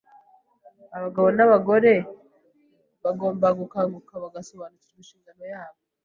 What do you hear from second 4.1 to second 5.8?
bagasobanukirwa inshingano yabo